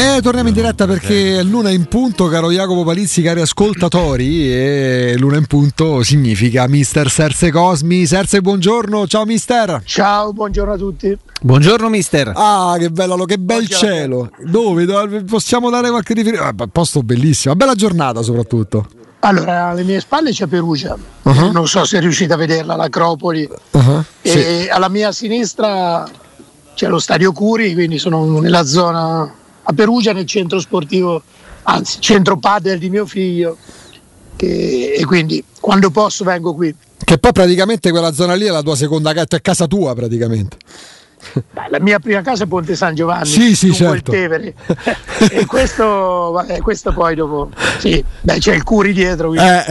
[0.00, 5.36] Eh, torniamo in diretta perché l'una in punto, caro Jacopo Palizzi, cari ascoltatori, e l'una
[5.36, 8.06] in punto significa mister Serse Cosmi.
[8.06, 9.82] Serse, buongiorno, ciao mister.
[9.84, 11.14] Ciao, buongiorno a tutti.
[11.42, 12.32] Buongiorno mister.
[12.34, 13.94] Ah, che bello, che bel buongiorno.
[13.94, 14.30] cielo.
[14.42, 14.86] Dove?
[14.86, 15.22] Dove?
[15.24, 16.62] Possiamo dare qualche riferimento?
[16.62, 18.88] Ah, posto bellissimo, bella giornata soprattutto.
[19.18, 21.50] Allora, alle mie spalle c'è Perugia, uh-huh.
[21.50, 23.46] non so se riuscite a vederla, l'Acropoli.
[23.72, 24.02] Uh-huh.
[24.22, 24.68] E sì.
[24.70, 26.08] alla mia sinistra
[26.74, 29.34] c'è lo Stadio Curi, quindi sono nella zona
[29.70, 31.22] a Perugia nel centro sportivo,
[31.62, 33.56] anzi centro padel di mio figlio
[34.36, 36.74] che, e quindi quando posso vengo qui.
[37.02, 40.56] Che poi praticamente quella zona lì è la tua seconda casa, è casa tua praticamente.
[41.32, 44.10] Beh, la mia prima casa è Ponte San Giovanni, sì, sì, certo.
[44.10, 44.54] Tevere.
[45.30, 49.34] e questo, vabbè, questo poi dopo, sì, beh, c'è il Curi dietro.
[49.34, 49.64] Eh,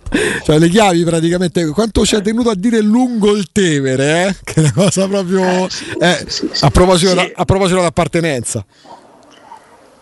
[0.44, 4.36] cioè le chiavi praticamente, quanto ci ha tenuto a dire lungo il Tevere, eh?
[4.42, 5.66] che è una cosa proprio...
[5.66, 8.64] Eh, eh, sì, a, proposito da, a proposito d'appartenenza.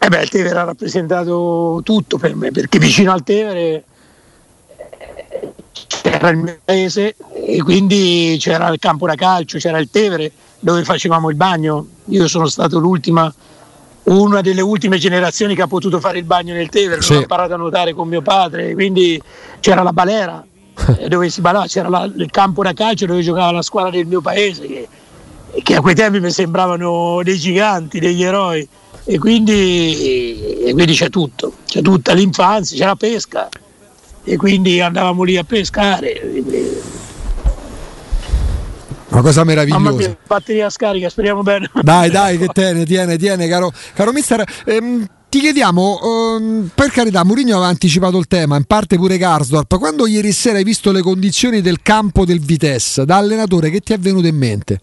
[0.05, 3.85] Eh beh, il Tevere ha rappresentato tutto per me, perché vicino al Tevere
[6.02, 10.82] c'era il mio paese e quindi c'era il campo da calcio, c'era il Tevere dove
[10.82, 11.87] facevamo il bagno.
[12.07, 13.32] Io sono stato l'ultima,
[14.04, 17.15] una delle ultime generazioni che ha potuto fare il bagno nel Tevere, sì.
[17.15, 19.23] ho imparato a nuotare con mio padre, quindi
[19.60, 20.45] c'era la balera
[21.07, 24.21] dove si ballava, c'era la, il campo da calcio dove giocava la squadra del mio
[24.21, 24.88] paese che,
[25.63, 28.67] che a quei tempi mi sembravano dei giganti, degli eroi
[29.05, 33.49] e quindi, e quindi c'è tutto, c'è tutta l'infanzia, c'è la pesca
[34.25, 36.21] e quindi andavamo lì a pescare.
[39.09, 39.83] Una cosa meravigliosa.
[39.83, 41.71] Mamma mia, batteria scarica, speriamo bene.
[41.83, 44.43] Dai, dai, che tiene, tiene, tiene, caro, caro mister.
[44.65, 49.79] Ehm, ti chiediamo, um, per carità, Mourinho aveva anticipato il tema, in parte pure Garsdorp.
[49.79, 53.93] Quando ieri sera hai visto le condizioni del campo del Vitesse, da allenatore, che ti
[53.93, 54.80] è venuto in mente?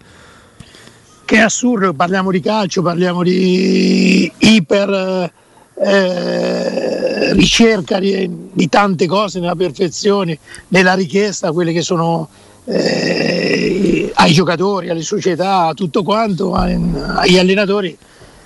[1.29, 5.31] Che è assurdo, parliamo di calcio, parliamo di iper
[5.75, 12.27] eh, ricerca di, di, tante cose nella perfezione, nella richiesta, quelle che sono
[12.65, 17.95] eh, ai giocatori, alle società, a tutto quanto, agli allenatori.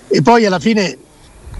[0.09, 0.97] E poi alla fine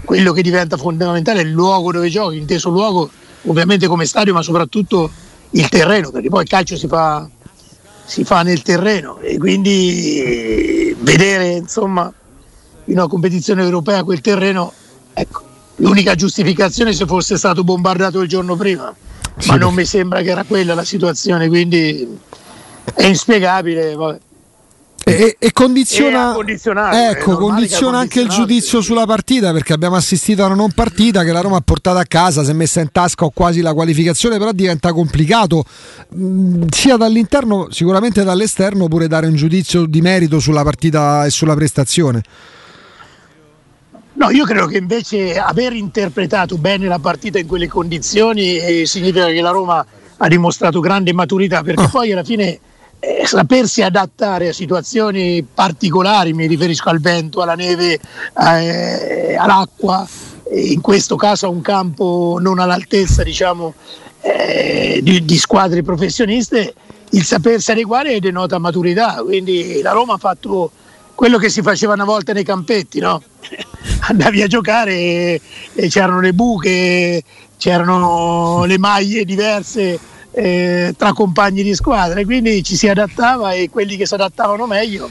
[0.04, 3.08] quello che diventa fondamentale è il luogo dove giochi, inteso luogo
[3.44, 5.10] ovviamente come stadio ma soprattutto
[5.52, 7.26] il terreno, perché poi il calcio si fa
[8.04, 12.12] si fa nel terreno e quindi vedere insomma
[12.86, 14.72] in una competizione europea quel terreno
[15.12, 15.42] ecco
[15.76, 18.94] l'unica giustificazione se fosse stato bombardato il giorno prima
[19.38, 19.48] sì.
[19.48, 22.18] ma non mi sembra che era quella la situazione quindi
[22.94, 24.18] è inspiegabile vabbè.
[25.06, 26.34] E, e, condiziona,
[27.10, 31.30] ecco, condiziona anche il giudizio sulla partita perché abbiamo assistito a una non partita che
[31.30, 34.38] la Roma ha portato a casa, si è messa in tasca o quasi la qualificazione,
[34.38, 35.62] però diventa complicato
[36.16, 41.54] mm, sia dall'interno, sicuramente dall'esterno, pure dare un giudizio di merito sulla partita e sulla
[41.54, 42.22] prestazione.
[44.14, 49.26] No, io credo che invece aver interpretato bene la partita in quelle condizioni eh, significa
[49.26, 49.84] che la Roma
[50.16, 51.88] ha dimostrato grande maturità perché oh.
[51.88, 52.58] poi alla fine
[53.04, 57.98] eh, sapersi adattare a situazioni particolari, mi riferisco al vento, alla neve,
[58.38, 60.06] eh, all'acqua,
[60.52, 63.74] in questo caso a un campo non all'altezza diciamo,
[64.22, 66.74] eh, di, di, squadre professioniste,
[67.10, 70.70] il sapersi adeguare denota maturità, quindi la Roma ha fatto
[71.14, 73.22] quello che si faceva una volta nei campetti, no?
[74.08, 75.40] andavi a giocare e,
[75.74, 77.22] e c'erano le buche,
[77.58, 79.98] c'erano le maglie diverse
[80.34, 84.66] eh, tra compagni di squadra e quindi ci si adattava e quelli che si adattavano
[84.66, 85.08] meglio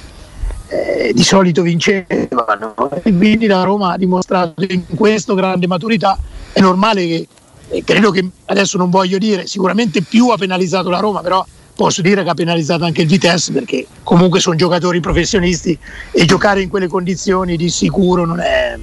[0.67, 2.73] eh, di solito vincevano.
[3.03, 6.17] E quindi la Roma ha dimostrato in questo grande maturità.
[6.51, 7.27] È normale che
[7.69, 11.45] eh, credo che adesso non voglio dire sicuramente più ha penalizzato la Roma però
[11.75, 15.77] posso dire che ha penalizzato anche il Vitesse perché comunque sono giocatori professionisti
[16.11, 18.77] e giocare in quelle condizioni di sicuro non è,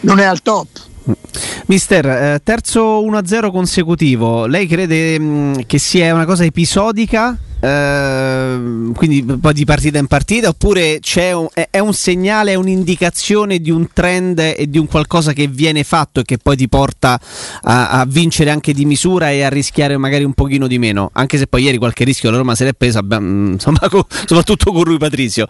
[0.00, 0.68] non è al top
[1.68, 7.36] Mister, eh, terzo 1-0 consecutivo, lei crede mh, mm, che sia una cosa episodica?
[7.60, 11.00] Uh, quindi poi di partita in partita oppure
[11.34, 15.48] un, è, è, un segnale, è un'indicazione di un trend e di un qualcosa che
[15.48, 17.20] viene fatto e che poi ti porta
[17.62, 21.36] a, a, vincere anche di misura e a rischiare magari un pochino di meno anche
[21.36, 23.80] se poi ieri qualche rischio la Roma se l'è presa insomma,
[24.24, 25.48] soprattutto con Rui Patrizio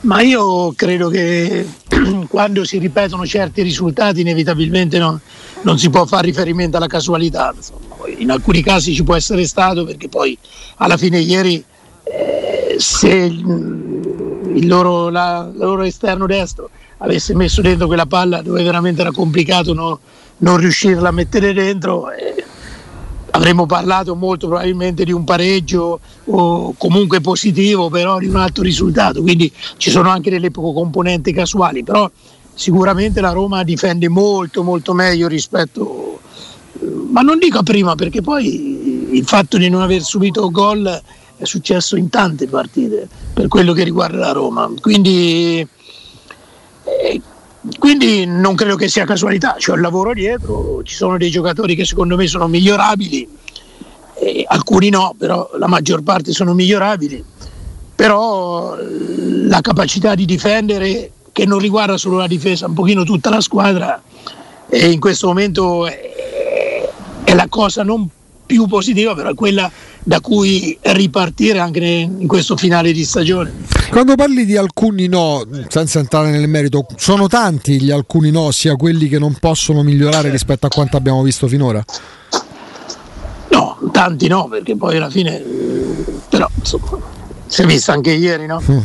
[0.00, 1.66] ma io credo che
[2.28, 5.20] quando si ripetono certi risultati inevitabilmente no,
[5.62, 7.52] non si può fare riferimento alla casualità.
[7.54, 7.96] Insomma.
[8.16, 10.38] In alcuni casi ci può essere stato perché poi
[10.76, 11.62] alla fine ieri
[12.04, 13.28] eh, se
[14.62, 20.00] loro, la, loro esterno destro avesse messo dentro quella palla dove veramente era complicato no,
[20.38, 22.44] non riuscirla a mettere dentro, eh,
[23.38, 29.22] avremmo parlato molto probabilmente di un pareggio o comunque positivo, però di un altro risultato.
[29.22, 32.10] Quindi ci sono anche delle componenti casuali, però
[32.52, 36.20] sicuramente la Roma difende molto molto meglio rispetto,
[37.10, 41.02] ma non dico prima perché poi il fatto di non aver subito gol
[41.36, 45.68] è successo in tante partite per quello che riguarda la Roma, quindi, eh,
[47.78, 51.84] quindi non credo che sia casualità, c'è un lavoro dietro, ci sono dei giocatori che
[51.84, 53.28] secondo me sono migliorabili,
[54.14, 57.24] eh, alcuni no, però la maggior parte sono migliorabili,
[57.94, 63.40] però la capacità di difendere che non riguarda solo la difesa, un pochino tutta la
[63.40, 64.00] squadra
[64.68, 66.90] e in questo momento è,
[67.24, 68.08] è la cosa non
[68.48, 69.70] più positiva, però è quella
[70.02, 73.52] da cui ripartire anche in questo finale di stagione.
[73.90, 78.74] Quando parli di alcuni no, senza entrare nel merito, sono tanti gli alcuni no, sia
[78.74, 81.84] quelli che non possono migliorare rispetto a quanto abbiamo visto finora?
[83.50, 85.42] No, tanti no, perché poi alla fine,
[86.30, 86.98] però insomma,
[87.46, 88.62] si è visto anche ieri, no?
[88.66, 88.78] Mm.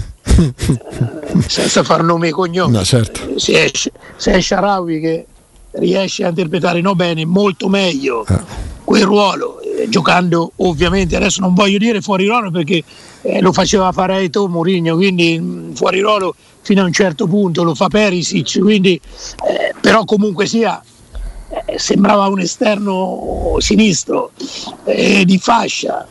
[1.47, 2.77] senza far nome e cognome.
[2.77, 3.39] No, certo.
[3.39, 3.71] Se è,
[4.17, 5.25] se è Sharawi che
[5.73, 8.71] riesce a interpretare no bene molto meglio eh.
[8.83, 12.83] Quel ruolo, eh, giocando ovviamente, adesso non voglio dire fuori ruolo perché
[13.21, 17.27] eh, lo faceva fare Eto Mourinho, quindi mh, mm, fuori ruolo fino a un certo
[17.27, 18.99] punto lo fa Perisic, quindi,
[19.47, 20.81] eh, però comunque sia
[21.65, 24.31] eh, sembrava un esterno sinistro
[24.85, 26.07] eh, di fascia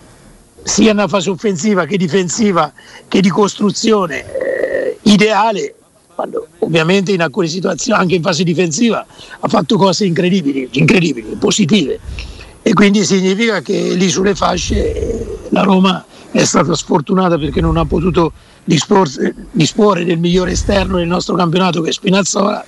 [0.62, 2.72] sia nella fase offensiva che difensiva
[3.08, 5.74] che di costruzione eh, ideale
[6.14, 9.04] quando ovviamente in alcune situazioni anche in fase difensiva
[9.40, 11.98] ha fatto cose incredibili, incredibili positive
[12.62, 17.76] e quindi significa che lì sulle fasce eh, la Roma è stata sfortunata perché non
[17.76, 18.32] ha potuto
[18.64, 22.64] disporre, disporre del migliore esterno del nostro campionato che è Spinazzola.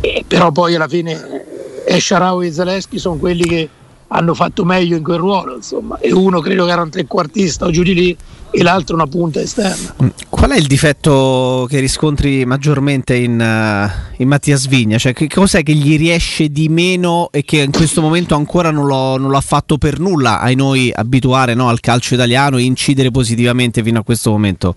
[0.00, 1.44] E però poi alla fine
[1.86, 3.68] Esciarao e Zaleschi sono quelli che
[4.08, 7.70] hanno fatto meglio in quel ruolo, insomma, e uno credo che era un trequartista o
[7.70, 8.16] giù di lì
[8.50, 9.94] e l'altro una punta esterna.
[10.02, 10.08] Mm.
[10.28, 14.98] Qual è il difetto che riscontri maggiormente in, uh, in Mattia Svigna?
[14.98, 18.86] Cioè, che cos'è che gli riesce di meno e che in questo momento ancora non
[18.86, 22.62] lo, non lo ha fatto per nulla ai noi abituare no, al calcio italiano e
[22.62, 24.74] incidere positivamente fino a questo momento?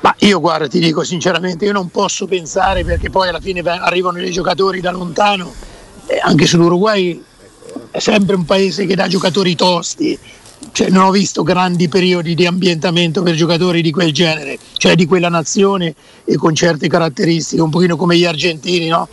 [0.00, 4.18] Ma io guarda, ti dico sinceramente, io non posso pensare perché poi alla fine arrivano
[4.18, 5.50] dei giocatori da lontano,
[6.06, 7.22] eh, anche sull'Uruguay
[7.90, 10.18] è sempre un paese che dà giocatori tosti,
[10.74, 15.06] cioè, non ho visto grandi periodi di ambientamento per giocatori di quel genere, cioè di
[15.06, 15.94] quella nazione
[16.24, 19.06] e con certe caratteristiche, un pochino come gli argentini, no?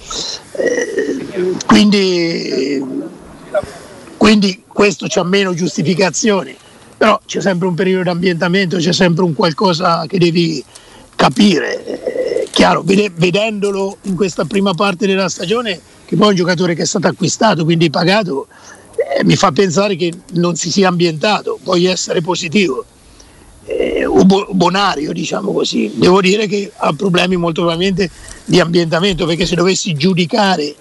[0.54, 2.84] eh, quindi,
[4.18, 6.56] quindi questo c'ha meno giustificazioni,
[6.98, 10.66] però c'è sempre un periodo di ambientamento, c'è sempre un qualcosa che devi
[11.16, 11.86] capire.
[11.86, 16.82] Eh, chiaro, vedendolo in questa prima parte della stagione che poi è un giocatore che
[16.82, 18.48] è stato acquistato, quindi pagato,
[19.18, 22.86] eh, mi fa pensare che non si sia ambientato, voglio essere positivo.
[23.66, 24.06] Eh,
[24.52, 25.92] bonario, diciamo così.
[25.96, 28.10] Devo dire che ha problemi molto probabilmente
[28.46, 30.76] di ambientamento, perché se dovessi giudicare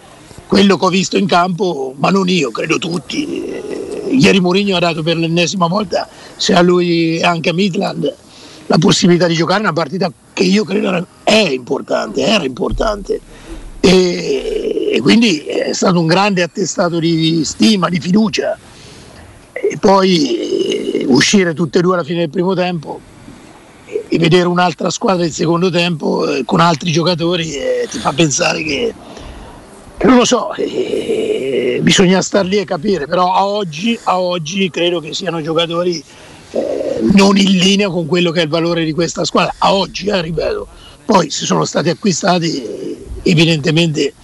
[0.46, 3.44] quello che ho visto in campo, ma non io, credo tutti.
[3.44, 8.14] Eh, ieri Mourinho ha dato per l'ennesima volta, se a lui e anche a Midland,
[8.66, 13.20] la possibilità di giocare una partita che io credo è importante, era importante
[13.80, 18.58] e, e quindi è stato un grande attestato di stima, di fiducia.
[19.52, 23.00] E poi eh, uscire tutte e due alla fine del primo tempo
[23.86, 28.62] e vedere un'altra squadra del secondo tempo eh, con altri giocatori eh, ti fa pensare
[28.64, 28.92] che,
[29.96, 34.70] che non lo so, eh, bisogna star lì e capire, però a oggi, a oggi
[34.70, 36.02] credo che siano giocatori
[36.50, 40.08] eh, non in linea con quello che è il valore di questa squadra, a oggi,
[40.08, 40.66] eh, ripeto,
[41.04, 44.14] poi se sono stati acquistati evidentemente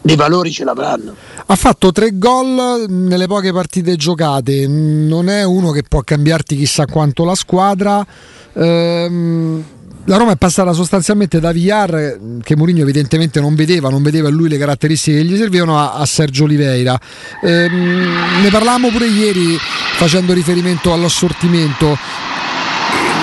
[0.00, 1.14] dei valori ce l'avranno.
[1.46, 6.86] Ha fatto tre gol nelle poche partite giocate, non è uno che può cambiarti chissà
[6.86, 8.06] quanto la squadra.
[8.54, 9.64] Ehm,
[10.04, 14.48] la Roma è passata sostanzialmente da Villar, che Mourinho evidentemente non vedeva, non vedeva lui
[14.48, 16.98] le caratteristiche che gli servivano, a, a Sergio Oliveira.
[17.42, 19.56] Ehm, ne parlavamo pure ieri
[19.96, 21.96] facendo riferimento all'assortimento.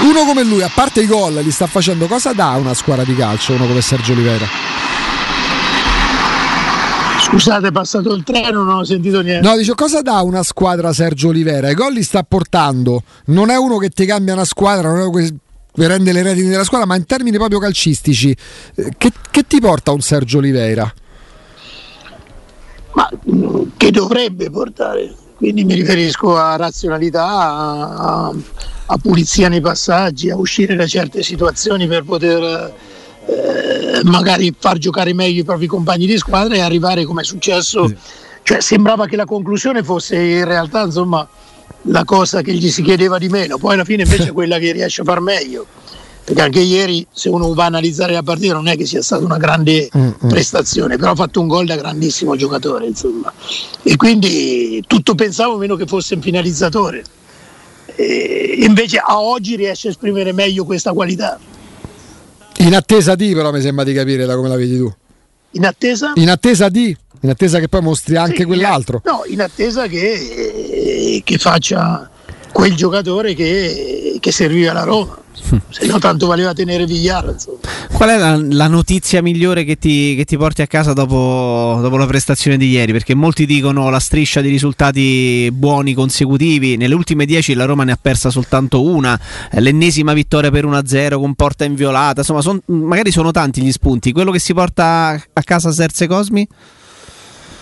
[0.03, 3.15] Uno come lui, a parte i gol, li sta facendo cosa dà una squadra di
[3.15, 4.76] calcio, uno come Sergio Oliveira?
[7.27, 9.45] Scusate, è passato il treno, non ho sentito niente.
[9.45, 11.69] No, dice cosa dà una squadra Sergio Olivera?
[11.69, 13.03] I gol li sta portando.
[13.25, 15.33] Non è uno che ti cambia una squadra, non è uno che
[15.87, 18.35] rende le redini della squadra, ma in termini proprio calcistici,
[18.75, 20.91] eh, che, che ti porta un Sergio Oliveira?
[22.93, 25.13] Ma mm, che dovrebbe portare?
[25.35, 28.33] Quindi mi riferisco a razionalità, a,
[28.85, 32.73] a pulizia nei passaggi, a uscire da certe situazioni per poter
[33.27, 37.91] eh, magari far giocare meglio i propri compagni di squadra e arrivare come è successo.
[38.43, 41.27] Cioè, sembrava che la conclusione fosse in realtà insomma,
[41.83, 44.71] la cosa che gli si chiedeva di meno, poi alla fine invece è quella che
[44.71, 45.65] riesce a far meglio.
[46.27, 49.23] perché anche ieri se uno va a analizzare la partita non è che sia stata
[49.23, 50.27] una grande mm-hmm.
[50.27, 53.31] prestazione, però ha fatto un gol da grandissimo giocatore, insomma.
[53.81, 57.03] E quindi tutto pensavo meno che fosse un finalizzatore.
[57.95, 61.39] E invece a oggi riesce a esprimere meglio questa qualità.
[62.57, 64.91] In attesa di, però mi sembra di capire da come la vedi tu.
[65.51, 66.11] In attesa?
[66.15, 69.01] In attesa di, in attesa che poi mostri anche sì, quell'altro.
[69.05, 72.09] No, in attesa che, che faccia
[72.51, 75.25] quel giocatore che, che serviva alla Roma
[75.69, 77.35] se no tanto valeva tenere Vigliara.
[77.91, 81.97] Qual è la, la notizia migliore che ti, che ti, porti a casa dopo, dopo,
[81.97, 82.91] la prestazione di ieri?
[82.91, 87.93] Perché molti dicono la striscia di risultati buoni consecutivi, nelle ultime 10 la Roma ne
[87.93, 89.19] ha persa soltanto una,
[89.51, 94.31] l'ennesima vittoria per 1-0 con porta inviolata, insomma son, magari sono tanti gli spunti, quello
[94.31, 96.47] che si porta a casa Serse Cosmi?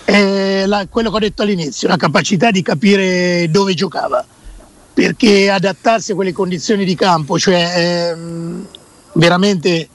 [0.03, 4.23] È la, quello che ho detto all'inizio, la capacità di capire dove giocava
[4.95, 8.65] perché adattarsi a quelle condizioni di campo, cioè ehm,
[9.15, 9.89] veramente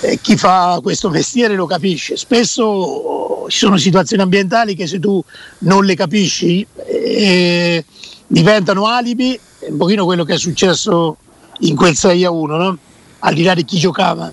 [0.00, 2.16] eh, chi fa questo mestiere lo capisce.
[2.16, 5.20] Spesso oh, ci sono situazioni ambientali che se tu
[5.62, 7.84] non le capisci eh,
[8.28, 11.16] diventano alibi, è un pochino quello che è successo
[11.62, 12.78] in quel 6 a 1, no?
[13.18, 14.32] al di là di chi giocava.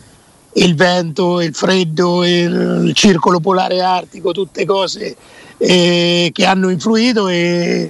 [0.54, 5.16] Il vento, il freddo, il, circolo polare artico, tutte cose
[5.58, 7.90] eh, che hanno influito e,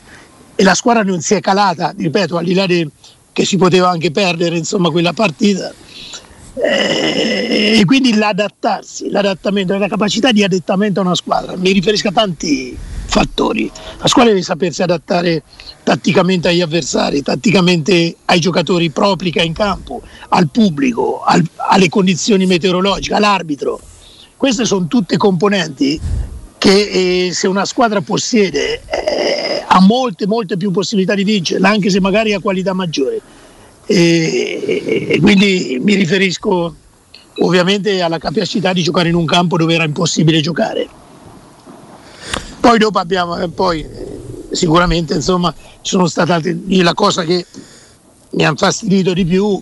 [0.56, 2.88] e la squadra non si è calata, ripeto, al di là di,
[3.32, 5.74] che si poteva anche perdere insomma, quella partita.
[6.58, 12.12] Eh, e quindi l'adattarsi, l'adattamento, la capacità di adattamento a una squadra, mi riferisco a
[12.14, 13.70] tanti fattori.
[14.00, 15.44] La squadra deve sapersi adattare
[15.84, 21.90] tatticamente agli avversari, tatticamente ai giocatori propri che ha in campo, al pubblico, al, alle
[21.90, 23.80] condizioni meteorologiche, all'arbitro.
[24.38, 26.00] Queste sono tutte componenti
[26.58, 29.45] che eh, se una squadra possiede eh,
[29.75, 33.22] ha molte, molte più possibilità di vincerla, anche se magari ha qualità maggiori.
[33.86, 36.74] E, e quindi mi riferisco
[37.39, 40.88] ovviamente alla capacità di giocare in un campo dove era impossibile giocare.
[42.62, 44.20] Poi dopo abbiamo, eh, poi, eh,
[44.51, 47.46] sicuramente insomma ci sono state altre, la cosa che
[48.32, 49.62] mi ha infastidito di più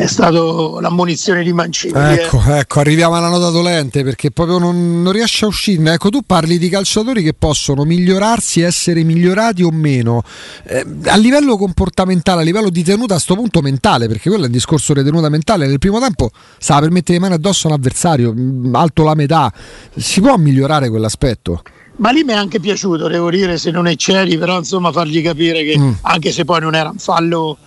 [0.00, 0.40] è stata
[0.80, 1.92] l'ammonizione di Mancini.
[1.94, 2.60] Ecco, eh.
[2.60, 5.92] ecco, arriviamo alla nota dolente perché proprio non, non riesce a uscirne.
[5.92, 10.22] Ecco, tu parli di calciatori che possono migliorarsi, essere migliorati o meno.
[10.64, 14.46] Eh, a livello comportamentale, a livello di tenuta, a questo punto mentale, perché quello è
[14.46, 15.66] un discorso di tenuta mentale.
[15.66, 19.14] Nel primo tempo stava per mettere le mani addosso a un avversario, mm, alto la
[19.14, 19.52] metà.
[19.94, 21.62] Si può migliorare quell'aspetto?
[21.96, 25.22] Ma lì mi è anche piaciuto, devo dire, se non è Ceri, però insomma fargli
[25.22, 25.92] capire che mm.
[26.02, 27.58] anche se poi non era un fallo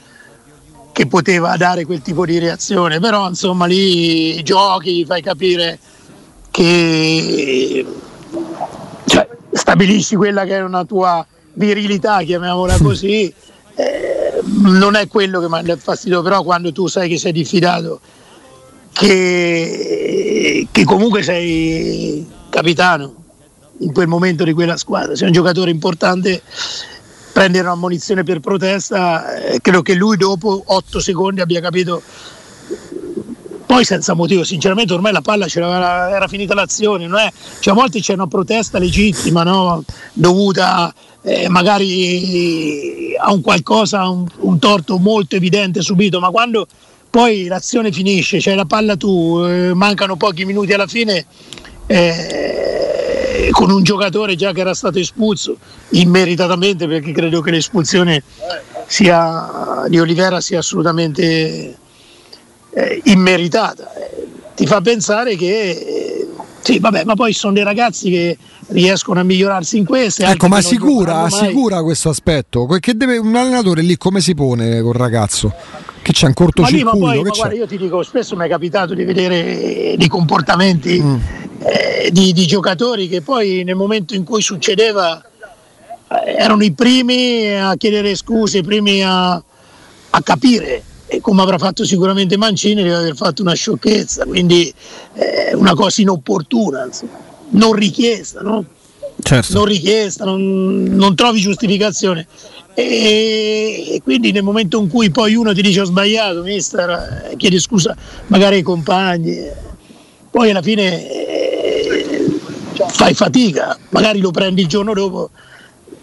[0.93, 5.79] che poteva dare quel tipo di reazione, però insomma lì giochi, fai capire
[6.51, 7.85] che
[9.05, 13.33] cioè, stabilisci quella che è una tua virilità, chiamiamola così,
[13.75, 17.99] eh, non è quello che mi dà fastidio, però quando tu sai che sei diffidato,
[18.91, 23.15] che, che comunque sei capitano
[23.79, 26.43] in quel momento di quella squadra, sei un giocatore importante
[27.33, 32.01] prendere una munizione per protesta, eh, credo che lui dopo 8 secondi abbia capito,
[33.65, 37.31] poi senza motivo, sinceramente ormai la palla era finita l'azione, non è?
[37.59, 39.83] Cioè, a volte c'è una protesta legittima no?
[40.13, 46.67] dovuta eh, magari a un qualcosa, un, un, torto molto evidente subito, ma quando
[47.09, 51.25] poi l'azione finisce, cioè la palla tu, eh, mancano pochi minuti alla fine.
[53.43, 55.57] Eh, con un giocatore già che era stato espulso
[55.89, 58.23] immeritatamente perché credo che l'espulsione
[58.87, 61.77] sia, di Olivera sia assolutamente
[62.71, 63.93] eh, immeritata.
[63.95, 66.27] Eh, ti fa pensare che eh,
[66.61, 70.23] sì, vabbè, ma poi sono dei ragazzi che riescono a migliorarsi in questo.
[70.23, 72.65] Ecco, ma sicura, sicura questo aspetto.
[72.65, 75.53] Che deve, un allenatore lì come si pone col ragazzo?
[76.01, 76.85] Che c'è un cortocircuito?
[76.85, 79.95] Ma, lì, ma poi, ma guarda, io ti dico, spesso mi è capitato di vedere
[79.97, 86.35] dei comportamenti mm eh, di, di, giocatori che poi nel momento in cui succedeva eh,
[86.37, 91.85] erano i primi a chiedere scuse, i primi a, a capire e come avrà fatto
[91.85, 94.73] sicuramente Mancini deve aver fatto una sciocchezza, quindi
[95.13, 98.65] eh, una cosa inopportuna, insomma, non richiesta, no?
[99.21, 99.53] certo.
[99.53, 102.25] non richiesta, non, non trovi giustificazione.
[102.73, 107.35] E, e, quindi nel momento in cui poi uno ti dice ho sbagliato, mister, eh,
[107.37, 107.95] chiedi scusa
[108.27, 109.37] magari ai compagni,
[110.31, 111.31] poi alla fine
[113.03, 115.29] fai fatica, magari lo prendi il giorno dopo,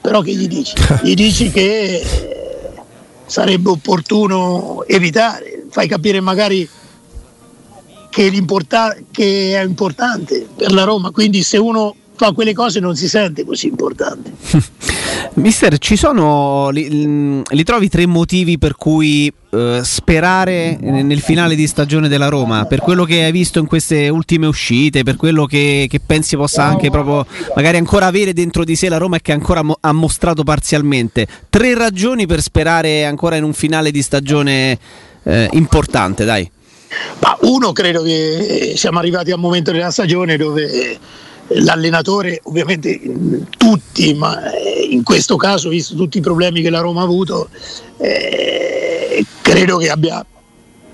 [0.03, 0.75] però che gli dici?
[1.03, 2.05] Gli dici che
[3.25, 6.69] sarebbe opportuno evitare, fai capire magari
[8.11, 8.45] che,
[9.11, 13.47] che è importante per la Roma, quindi se uno fa quelle cose non si sente
[13.47, 14.31] così importante.
[15.35, 21.67] Mister, ci sono, li, li trovi tre motivi per cui uh, sperare nel finale di
[21.67, 22.67] stagione della Roma?
[22.67, 26.65] Per quello che hai visto in queste ultime uscite, per quello che, che pensi possa
[26.65, 27.25] anche proprio
[27.55, 31.27] magari ancora avere dentro di sé la Roma e che ancora mo- ha mostrato parzialmente.
[31.49, 34.79] Tre ragioni per sperare ancora in un finale di stagione
[35.23, 36.51] eh, importante, dai.
[37.21, 40.99] Ma uno credo che siamo arrivati a un momento della stagione dove
[41.53, 43.01] l'allenatore, ovviamente
[43.57, 47.49] tutti, ma eh, in questo caso, visto tutti i problemi che la Roma ha avuto,
[47.99, 50.25] eh, credo che abbia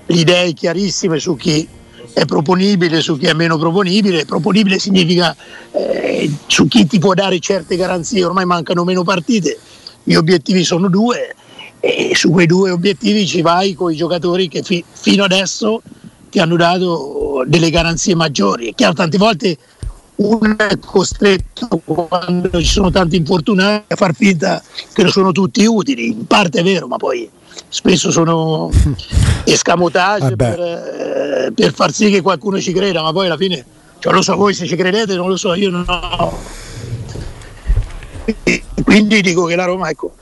[0.09, 1.67] le idee chiarissime su chi
[2.13, 4.25] è proponibile, su chi è meno proponibile.
[4.25, 5.35] Proponibile significa
[5.71, 9.59] eh, su chi ti può dare certe garanzie, ormai mancano meno partite,
[10.03, 11.35] gli obiettivi sono due
[11.79, 15.81] e su quei due obiettivi ci vai con i giocatori che fi- fino adesso
[16.29, 18.69] ti hanno dato delle garanzie maggiori.
[18.69, 19.57] È chiaro, tante volte
[20.17, 24.61] uno è costretto quando ci sono tanti infortunati a far finta
[24.93, 27.29] che non sono tutti utili, in parte è vero, ma poi
[27.69, 28.69] spesso sono
[29.45, 33.63] escamotage per, eh, per, far sì che qualcuno ci creda, ma poi alla fine,
[33.99, 35.85] cioè, lo so voi se ci credete, non lo so, io no.
[38.83, 40.13] Quindi dico che la Roma, ecco,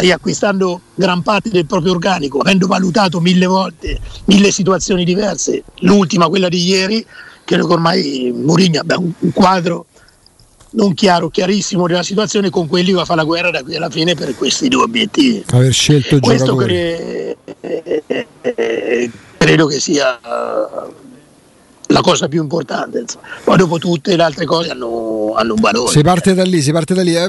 [0.00, 6.48] riacquistando gran parte del proprio organico, avendo valutato mille volte, mille situazioni diverse, l'ultima, quella
[6.48, 7.04] di ieri,
[7.52, 9.86] credo che ormai Mourinho abbia un, un quadro
[10.74, 13.90] non chiaro, chiarissimo della situazione, con quelli va a fare la guerra da qui alla
[13.90, 15.44] fine per questi due obiettivi.
[15.50, 18.04] Aver scelto Questo cre- eh,
[18.40, 20.18] eh, credo che sia
[21.92, 23.00] la cosa più importante.
[23.00, 23.26] Insomma.
[23.44, 25.90] Poi dopo tutte le altre cose hanno, hanno un valore.
[25.90, 27.14] Si parte da lì, si parte da lì.
[27.14, 27.28] Eh,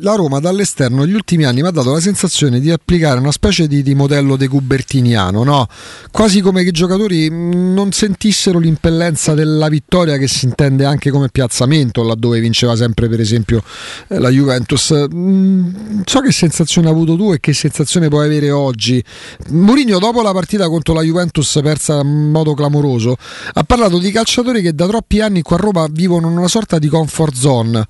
[0.00, 3.66] la Roma dall'esterno negli ultimi anni mi ha dato la sensazione di applicare una specie
[3.66, 5.66] di, di modello de Cubertiniano, no?
[6.10, 11.28] quasi come che i giocatori non sentissero l'impellenza della vittoria che si intende anche come
[11.30, 13.62] piazzamento, laddove vinceva sempre per esempio
[14.08, 14.90] eh, la Juventus.
[14.90, 19.02] Non so che sensazione hai avuto tu e che sensazione puoi avere oggi.
[19.48, 23.16] Mourinho dopo la partita contro la Juventus persa in modo clamoroso
[23.52, 26.80] ha parlato di calciatori che da troppi anni qua a Roma vivono in una sorta
[26.80, 27.86] di comfort zone.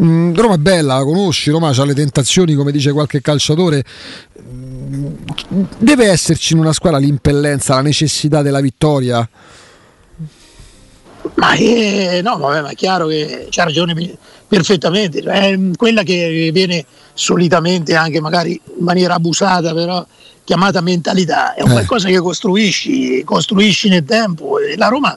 [0.00, 3.84] Mm, Roma è bella, la conosci, Roma ha le tentazioni, come dice qualche calciatore.
[4.42, 5.06] Mm,
[5.76, 9.28] deve esserci in una squadra l'impellenza, la necessità della vittoria.
[11.34, 14.16] Ma eh, no, vabbè, ma è chiaro che c'ha ragione
[14.48, 15.20] perfettamente.
[15.20, 20.02] È quella che viene solitamente anche magari in maniera abusata, però
[20.50, 21.74] chiamata mentalità, è un eh.
[21.74, 24.56] qualcosa che costruisci, costruisci nel tempo.
[24.76, 25.16] La Roma,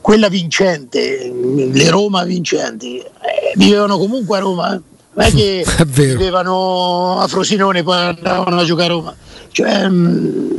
[0.00, 4.70] quella vincente, le Roma vincenti, eh, vivevano comunque a Roma.
[4.70, 9.14] Non è che è vivevano a Frosinone e poi andavano a giocare a Roma.
[9.52, 10.50] Cioè, mh, mm,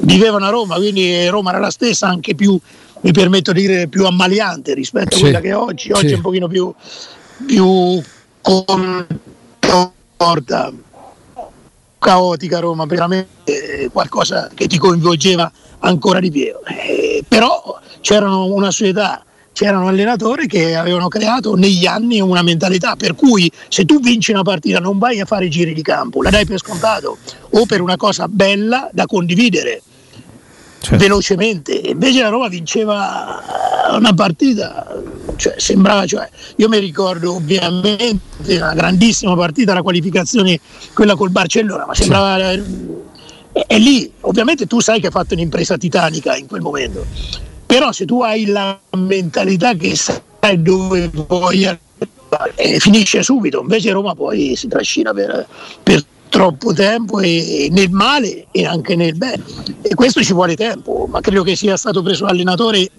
[0.00, 2.58] vivevano a Roma, quindi Roma era la stessa, anche più,
[3.02, 5.18] mi permetto di dire, più ammaliante rispetto sì.
[5.18, 5.92] a quella che è oggi.
[5.92, 6.14] Oggi sì.
[6.14, 6.74] è un pochino più,
[7.46, 8.02] più
[8.40, 10.72] contorta
[12.06, 16.52] caotica Roma, veramente qualcosa che ti coinvolgeva ancora di più.
[16.64, 23.16] Eh, però c'erano una società, c'erano allenatori che avevano creato negli anni una mentalità per
[23.16, 26.46] cui se tu vinci una partita non vai a fare giri di campo, la dai
[26.46, 27.18] per scontato
[27.50, 29.82] o per una cosa bella da condividere
[30.80, 30.96] certo.
[30.96, 31.72] velocemente.
[31.72, 33.42] Invece la Roma vinceva
[33.92, 34.86] una partita,
[35.36, 40.58] cioè, sembrava, cioè, io mi ricordo ovviamente una grandissima partita, la qualificazione,
[40.92, 42.52] quella col Barcellona, ma sembrava...
[42.52, 43.04] Sì.
[43.66, 47.06] E, lì ovviamente tu sai che hai fatto un'impresa titanica in quel momento,
[47.64, 53.92] però se tu hai la mentalità che sai dove vuoi arrivare, eh, finisce subito, invece
[53.92, 55.46] Roma poi si trascina per,
[55.82, 56.04] per
[56.36, 59.42] troppo tempo e, nel male e anche nel bene.
[59.80, 62.90] E questo ci vuole tempo, ma credo che sia stato preso l'allenatore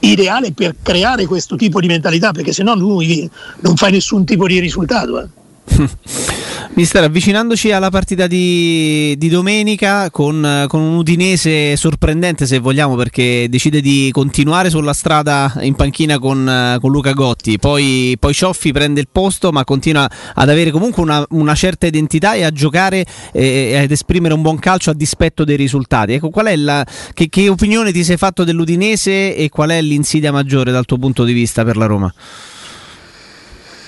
[0.00, 3.28] ideale per creare questo tipo di mentalità, perché se no lui
[3.60, 5.18] non fa nessun tipo di risultato.
[5.18, 5.26] Eh.
[6.76, 13.46] Mister, avvicinandoci alla partita di, di domenica con, con, un Udinese sorprendente se vogliamo perché
[13.48, 19.00] decide di continuare sulla strada in panchina con, con Luca Gotti, poi, poi, Cioffi prende
[19.00, 23.76] il posto ma continua ad avere comunque una, una certa identità e a giocare e
[23.76, 26.14] ad esprimere un buon calcio a dispetto dei risultati.
[26.14, 30.84] Ecco, la, che, che opinione ti sei fatto dell'Udinese e qual è l'insidia maggiore dal
[30.84, 32.12] tuo punto di vista per la Roma?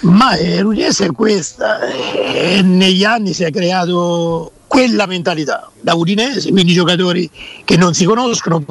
[0.00, 6.50] Ma eh, l'Udinese è questa, e negli anni si è creato quella mentalità da Udinese,
[6.50, 7.30] quindi giocatori
[7.64, 8.62] che non si conoscono,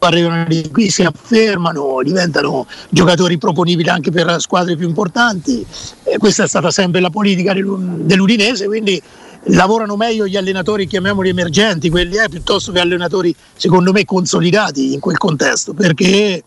[0.00, 5.64] arrivano di qui, si affermano, diventano giocatori proponibili anche per squadre più importanti.
[6.02, 9.00] E questa è stata sempre la politica dell'Udinese, quindi
[9.44, 14.92] lavorano meglio gli allenatori, chiamiamoli emergenti, quelli è, eh, piuttosto che allenatori secondo me consolidati
[14.92, 16.42] in quel contesto, perché,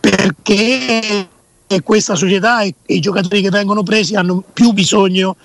[0.00, 1.28] perché
[1.82, 5.36] questa società e, e, i giocatori che vengono presi hanno più bisogno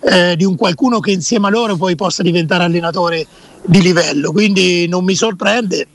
[0.00, 3.26] eh, di un qualcuno che insieme a loro poi possa diventare allenatore
[3.64, 4.32] di livello.
[4.32, 5.86] Quindi non mi sorprende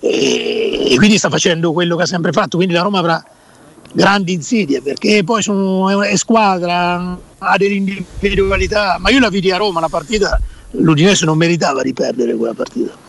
[0.00, 2.56] e, e quindi sta facendo quello che ha sempre fatto.
[2.56, 3.22] Quindi la Roma avrà
[3.92, 8.96] grandi insidie perché poi sono, è squadra, ha delle individualità.
[8.98, 10.40] Ma io la vidi a Roma la partita,
[10.72, 13.08] l'Udinese non meritava di perdere quella partita.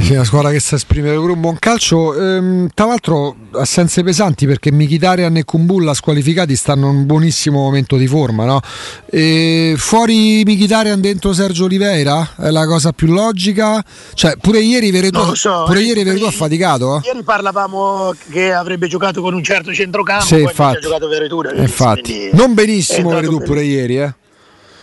[0.00, 2.14] Sì, una squadra che sa esprimere pure un buon calcio.
[2.14, 7.96] Ehm, tra l'altro, assenze pesanti perché Mkhitaryan e Kumbulla squalificati stanno in un buonissimo momento
[7.96, 8.44] di forma.
[8.44, 8.60] No?
[9.06, 13.82] E fuori Mkhitaryan dentro Sergio Oliveira è la cosa più logica.
[14.14, 16.96] Cioè, pure ieri Veretù, so, pure ieri Veretù ha faticato.
[16.96, 17.06] Eh?
[17.06, 20.24] Ieri parlavamo che avrebbe giocato con un certo centrocampo.
[20.24, 21.42] Sì, infatti, ha giocato Veretù.
[21.54, 23.98] Infatti, non benissimo Veretù pure ieri.
[23.98, 24.14] Eh?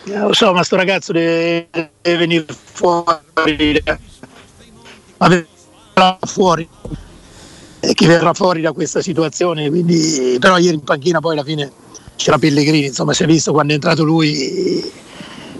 [0.04, 3.98] Lo so, ma sto ragazzo deve, deve venire fuori verrà
[6.26, 6.68] fuori
[7.80, 11.70] e che verrà fuori da questa situazione quindi, però ieri in panchina poi alla fine
[12.16, 14.92] c'era Pellegrini insomma si è visto quando è entrato lui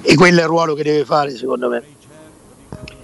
[0.03, 1.99] e quello è il ruolo che deve fare secondo me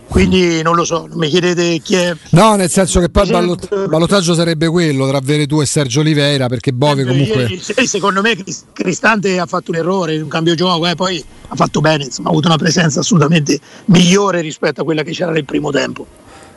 [0.09, 2.16] quindi non lo so, non mi chiedete chi è.
[2.31, 6.47] No, nel senso che poi il ballot- ballottaggio sarebbe quello tra Veretù e Sergio Oliveira,
[6.47, 7.42] perché Bove comunque.
[7.42, 8.35] Ieri, secondo me
[8.73, 12.31] Cristante ha fatto un errore, un cambio gioco, eh, poi ha fatto bene, insomma, ha
[12.31, 16.07] avuto una presenza assolutamente migliore rispetto a quella che c'era nel primo tempo.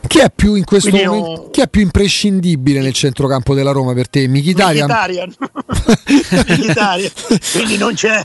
[0.07, 1.43] Chi è più in questo Quindi momento?
[1.43, 1.49] Io...
[1.49, 4.27] Chi è più imprescindibile nel centrocampo della Roma per te?
[4.27, 4.87] Michitarian.
[4.87, 5.35] Michitarian.
[7.53, 8.23] Quindi non c'è.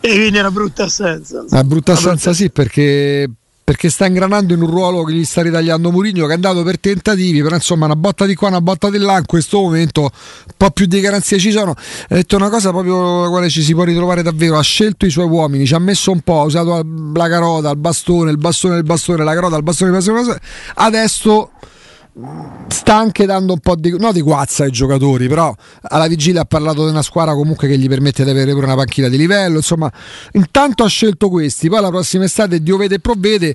[0.00, 1.44] E quindi è una brutta assenza.
[1.48, 3.28] Una brutta assenza, sì, perché
[3.68, 6.80] perché sta ingranando in un ruolo che gli sta ritagliando Murigno che è andato per
[6.80, 10.54] tentativi però insomma una botta di qua una botta di là in questo momento un
[10.56, 13.74] po' più di garanzie ci sono ha detto una cosa proprio la quale ci si
[13.74, 16.82] può ritrovare davvero ha scelto i suoi uomini ci ha messo un po' ha usato
[17.12, 20.24] la carota il bastone il bastone il bastone la carota il bastone il bastone, il
[20.24, 20.48] bastone.
[20.76, 21.50] adesso
[22.68, 26.44] sta anche dando un po' di, no, di guazza ai giocatori, però alla vigilia ha
[26.44, 29.56] parlato di una squadra comunque che gli permette di avere pure una panchina di livello,
[29.56, 29.90] insomma,
[30.32, 33.54] intanto ha scelto questi, poi la prossima estate Dio vede e provvede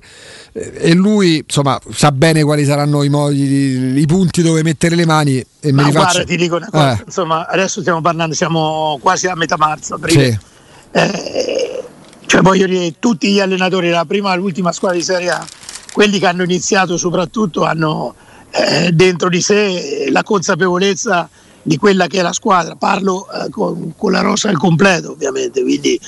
[0.52, 5.04] eh, e lui insomma sa bene quali saranno i modi, i punti dove mettere le
[5.04, 6.24] mani e Ma me li guarda, faccio...
[6.24, 7.02] ti dico una cosa, eh.
[7.04, 10.30] insomma, adesso stiamo parlando, siamo quasi a metà marzo, aprile.
[10.30, 10.52] Sì.
[10.92, 11.82] Eh,
[12.26, 15.46] cioè voglio dire, tutti gli allenatori dalla prima all'ultima squadra di Serie A,
[15.92, 18.14] quelli che hanno iniziato soprattutto hanno
[18.56, 21.28] eh, dentro di sé la consapevolezza
[21.66, 25.62] di quella che è la squadra, parlo eh, con, con, la rosa al completo ovviamente,
[25.62, 25.98] quindi,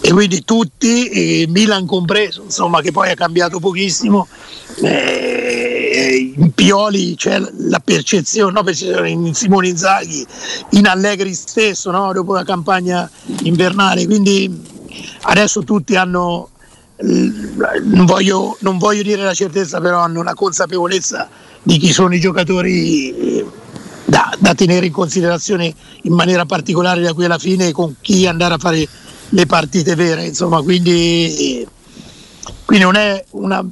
[0.00, 4.28] e quindi tutti, eh, Milan compreso, insomma che poi ha cambiato pochissimo,
[4.82, 10.24] eh, in Pioli c'è la percezione, no, percezione in Simone Inzaghi,
[10.70, 13.10] in Allegri stesso, no, dopo la campagna
[13.42, 14.62] invernale, quindi
[15.22, 16.50] adesso tutti hanno,
[16.98, 21.28] non voglio, non voglio dire la certezza, però hanno una consapevolezza
[21.62, 23.44] di chi sono i giocatori
[24.04, 28.54] da, da, tenere in considerazione in maniera particolare da qui alla fine con chi andare
[28.54, 28.86] a fare
[29.28, 31.66] le partite vere insomma quindi,
[32.64, 33.64] quindi non è una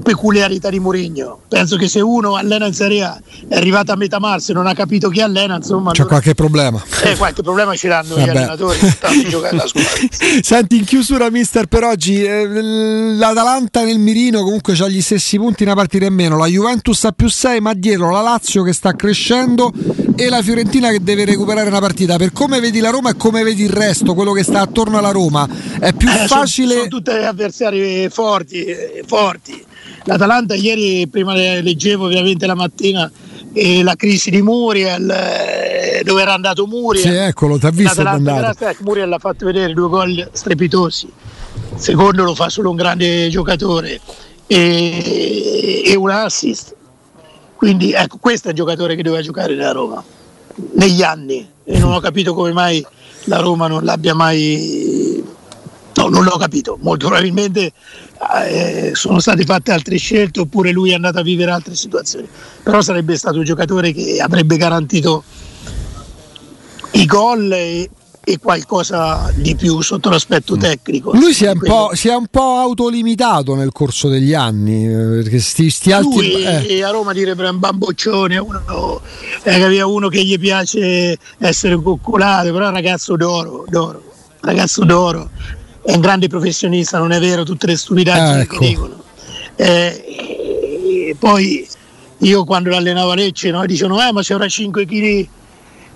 [0.00, 1.40] peculiarità di Mourinho.
[1.48, 4.66] Penso che se uno allena in Serie A è arrivato a metà marzo e non
[4.66, 6.82] ha capito chi allena insomma c'è allora, qualche problema.
[7.04, 8.24] Eh, qualche problema ce l'hanno Vabbè.
[8.24, 8.78] gli allenatori
[10.42, 15.62] senti in chiusura mister per oggi eh, l'Atalanta nel mirino comunque ha gli stessi punti
[15.64, 16.36] una partita in meno.
[16.36, 19.72] La Juventus ha più 6 ma dietro la Lazio che sta crescendo
[20.14, 22.16] e la Fiorentina che deve recuperare una partita.
[22.16, 25.10] Per come vedi la Roma e come vedi il resto quello che sta attorno alla
[25.10, 25.48] Roma
[25.78, 29.64] è più eh, facile sono, sono tutte avversari forti, eh, forti.
[30.04, 33.10] l'Atalanta ieri prima leggevo ovviamente la mattina
[33.52, 37.04] eh, la crisi di Muriel eh, dove era andato Muriel.
[37.04, 38.00] Sì eccolo ti ha visto.
[38.00, 41.10] Ecco, Muriel l'ha fatto vedere due gol strepitosi.
[41.76, 44.00] Secondo lo fa solo un grande giocatore.
[44.46, 46.74] E, e un assist
[47.62, 50.02] quindi ecco questo è il giocatore che doveva giocare nella Roma
[50.72, 52.84] negli anni e non ho capito come mai
[53.26, 55.22] la Roma non l'abbia mai
[55.94, 57.72] no non l'ho capito molto probabilmente
[58.46, 62.28] eh, sono state fatte altre scelte oppure lui è andato a vivere altre situazioni.
[62.64, 65.22] Però sarebbe stato un giocatore che avrebbe garantito
[66.92, 67.90] i gol e,
[68.24, 71.12] e qualcosa di più sotto l'aspetto tecnico.
[71.12, 71.52] Lui si è,
[71.92, 76.32] si è, un po', autolimitato nel corso degli anni, eh, perché sti, sti alti...
[76.32, 76.82] Eh.
[76.82, 79.00] a Roma direbbe un bamboccione, uno,
[79.42, 84.02] eh, uno che gli piace essere coccolato, però è un ragazzo d'oro, d'oro,
[84.40, 85.30] ragazzo d'oro,
[85.82, 88.58] è un grande professionista, non è vero tutte le stupidaggini ecco.
[88.58, 89.02] che dicono.
[89.56, 91.66] Eh, poi
[92.18, 95.28] io quando l'allenavo a Lecce no, dicevano eh, ma c'era 5 kg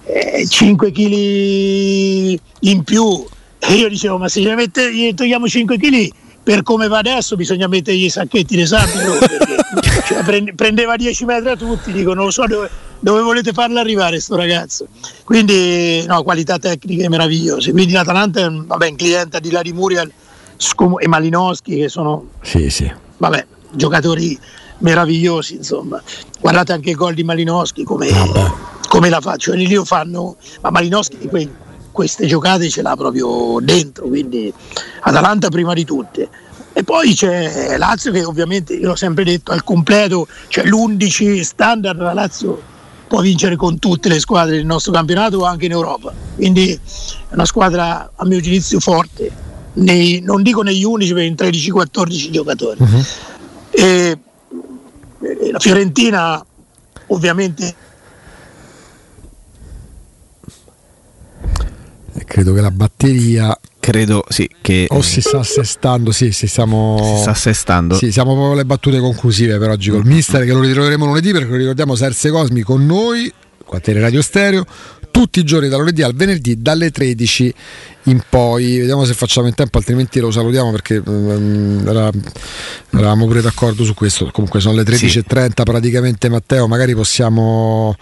[0.07, 3.25] eh, 5 kg in più
[3.59, 6.09] e io dicevo ma se gli, mette, gli togliamo 5 kg
[6.43, 9.19] per come va adesso bisogna mettergli i sacchetti di sabbia
[10.07, 14.21] cioè, prendeva 10 metri a tutti dico non lo so dove, dove volete farlo arrivare
[14.21, 14.89] sto ragazzo?
[15.25, 17.73] Quindi no, qualità tecniche meravigliose.
[17.73, 20.11] Quindi l'Atalanta è un, vabbè, cliente di Lari Muriel
[20.99, 22.91] e Malinowski che sono sì, sì.
[23.19, 24.39] Vabbè, giocatori
[24.79, 26.03] meravigliosi, insomma.
[26.41, 28.09] Guardate anche il gol di Malinowski come,
[28.97, 29.53] come la faccio.
[29.53, 31.49] E lì fanno, ma Malinowski que,
[31.93, 34.53] queste giocate ce l'ha proprio dentro, quindi
[35.01, 36.29] Atalanta prima di tutte.
[36.73, 41.99] E poi c'è Lazio che ovviamente, io l'ho sempre detto, al completo, c'è l'11 standard,
[42.01, 42.75] la Lazio
[43.07, 46.13] può vincere con tutte le squadre del nostro campionato o anche in Europa.
[46.35, 49.31] Quindi è una squadra a mio giudizio forte,
[49.75, 52.79] nei, non dico negli 11, ma in 13-14 giocatori.
[52.81, 53.05] Uh-huh.
[53.71, 54.19] E,
[55.21, 56.45] e la Fiorentina
[57.09, 57.75] ovviamente
[62.27, 67.21] credo che la batteria credo sì che o si sta assestando sì si, stiamo, si
[67.21, 67.95] sta assestando.
[67.95, 71.49] Sì siamo proprio alle battute conclusive per oggi col mister che lo ritroveremo lunedì perché
[71.49, 73.33] lo ricordiamo Serse Cosmi con noi
[73.65, 74.65] quartiere Radio Stereo
[75.17, 77.55] tutti i giorni dal lunedì al venerdì dalle 13
[78.05, 78.81] in poi.
[78.81, 82.11] Vediamo se facciamo in tempo altrimenti lo salutiamo perché um, era,
[82.91, 84.29] eravamo pure d'accordo su questo.
[84.31, 85.63] Comunque sono le 13.30 sì.
[85.65, 87.97] praticamente Matteo magari possiamo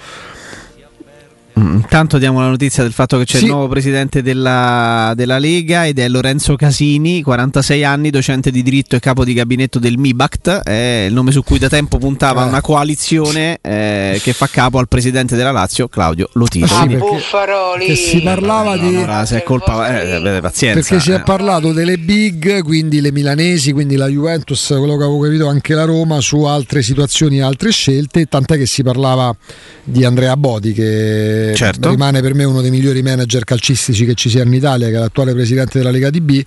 [1.73, 3.45] intanto diamo la notizia del fatto che c'è sì.
[3.45, 8.97] il nuovo presidente della, della, Lega ed è Lorenzo Casini, 46 anni, docente di diritto
[8.97, 12.49] e capo di gabinetto del MIBACT, è il nome su cui da tempo puntava eh.
[12.49, 16.67] una coalizione eh, che fa capo al presidente della Lazio, Claudio Lotito.
[16.67, 18.87] Ah, sì, perché, si parlava di...
[18.87, 20.01] Allora, se è colpa...
[20.01, 20.81] Eh, avete pazienza.
[20.81, 21.23] Perché si è eh.
[21.23, 25.85] parlato delle big, quindi le milanesi, quindi la Juventus, quello che avevo capito anche la
[25.85, 29.35] Roma, su altre situazioni, altre scelte, tant'è che si parlava
[29.83, 31.91] di Andrea Bodi che certo.
[31.91, 34.99] rimane per me uno dei migliori manager calcistici che ci sia in Italia, che è
[34.99, 36.43] l'attuale presidente della Lega DB,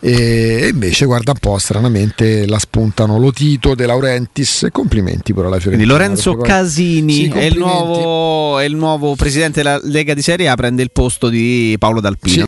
[0.00, 5.92] e invece guarda un po' stranamente la spuntano Lotito, De Laurentiis complimenti pure alla Fiorentina.
[5.94, 10.48] Quindi Lorenzo Casini sì, è, il nuovo, è, il nuovo, presidente della Lega di Serie
[10.48, 12.32] A, prende il posto di Paolo D'Alpino.
[12.32, 12.40] Sì,